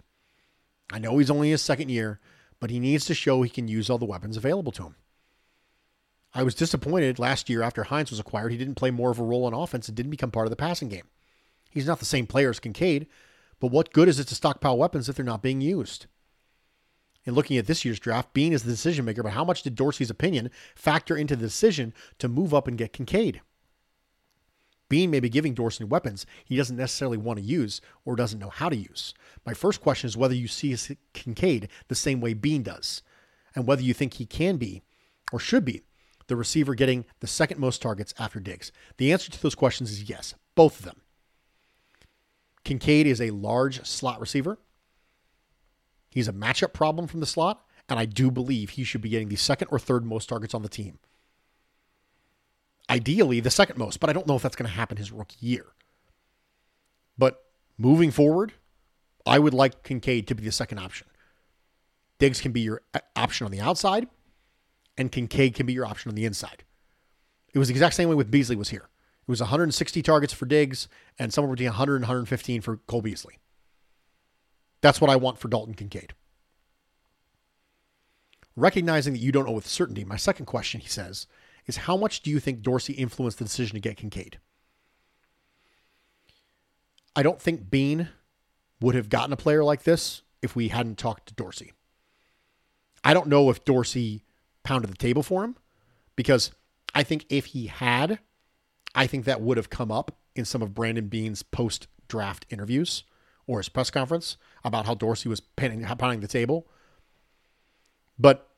[0.90, 2.18] I know he's only his second year,
[2.60, 4.94] but he needs to show he can use all the weapons available to him.
[6.36, 9.22] I was disappointed last year after Hines was acquired, he didn't play more of a
[9.22, 11.06] role on offense and didn't become part of the passing game.
[11.70, 13.06] He's not the same player as Kincaid,
[13.58, 16.04] but what good is it to stockpile weapons if they're not being used?
[17.24, 19.74] In looking at this year's draft, Beane is the decision maker, but how much did
[19.74, 23.40] Dorsey's opinion factor into the decision to move up and get Kincaid?
[24.90, 28.50] Beane may be giving Dorsey weapons he doesn't necessarily want to use or doesn't know
[28.50, 29.14] how to use.
[29.46, 30.76] My first question is whether you see
[31.14, 33.02] Kincaid the same way Beane does,
[33.54, 34.82] and whether you think he can be
[35.32, 35.82] or should be
[36.28, 38.72] the receiver getting the second most targets after Diggs.
[38.96, 41.00] The answer to those questions is yes, both of them.
[42.64, 44.58] Kincaid is a large slot receiver.
[46.10, 49.28] He's a matchup problem from the slot, and I do believe he should be getting
[49.28, 50.98] the second or third most targets on the team
[52.88, 55.36] ideally the second most, but I don't know if that's going to happen his rookie
[55.40, 55.66] year.
[57.18, 57.42] But
[57.78, 58.52] moving forward,
[59.24, 61.06] I would like Kincaid to be the second option.
[62.18, 64.08] Diggs can be your uh, option on the outside,
[64.98, 66.64] and Kincaid can be your option on the inside.
[67.52, 68.88] It was the exact same way with Beasley was here.
[69.26, 70.88] It was 160 targets for Diggs
[71.18, 73.38] and somewhere between 100 and 115 for Cole Beasley.
[74.80, 76.14] That's what I want for Dalton Kincaid.
[78.54, 81.26] Recognizing that you don't know with certainty, my second question, he says,
[81.66, 84.38] is how much do you think Dorsey influenced the decision to get Kincaid?
[87.14, 88.10] I don't think Beane
[88.80, 91.72] would have gotten a player like this if we hadn't talked to Dorsey.
[93.02, 94.22] I don't know if Dorsey
[94.66, 95.56] pounded the table for him
[96.16, 96.50] because
[96.92, 98.18] I think if he had,
[98.94, 103.04] I think that would have come up in some of Brandon Beane's post draft interviews
[103.46, 106.66] or his press conference about how Dorsey was pounding, pounding the table.
[108.18, 108.48] But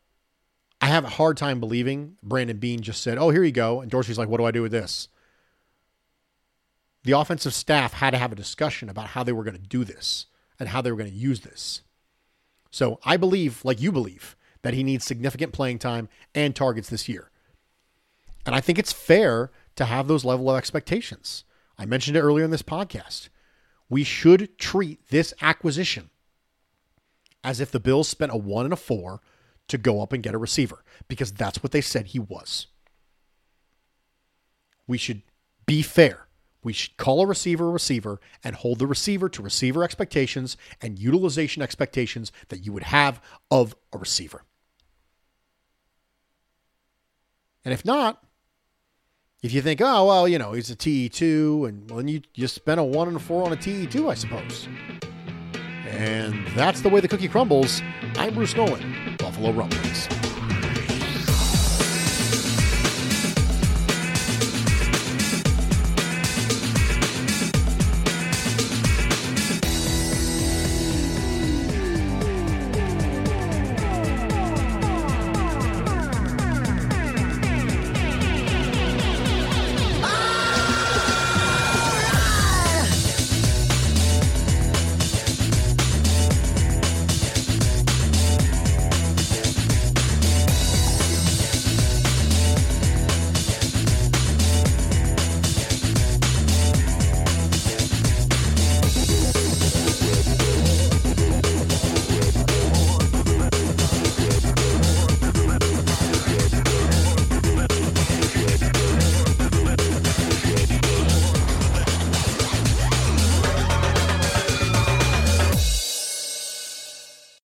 [0.80, 3.90] I have a hard time believing Brandon Beane just said, "Oh, here you go," and
[3.90, 5.08] Dorsey's like, "What do I do with this?"
[7.04, 9.84] The offensive staff had to have a discussion about how they were going to do
[9.84, 10.26] this
[10.58, 11.82] and how they were going to use this.
[12.70, 14.36] So I believe, like you believe,
[14.68, 17.30] that he needs significant playing time and targets this year.
[18.44, 21.44] And I think it's fair to have those level of expectations.
[21.78, 23.30] I mentioned it earlier in this podcast.
[23.88, 26.10] We should treat this acquisition
[27.42, 29.22] as if the Bills spent a one and a four
[29.68, 32.66] to go up and get a receiver because that's what they said he was.
[34.86, 35.22] We should
[35.64, 36.28] be fair.
[36.62, 40.98] We should call a receiver a receiver and hold the receiver to receiver expectations and
[40.98, 44.42] utilization expectations that you would have of a receiver.
[47.64, 48.22] And if not,
[49.42, 52.54] if you think, oh, well, you know, he's a TE2, and well, then you just
[52.54, 54.68] spent a 1 and a 4 on a TE2, I suppose.
[55.86, 57.80] And that's the way the cookie crumbles.
[58.16, 60.27] I'm Bruce Nolan, Buffalo Rumblings.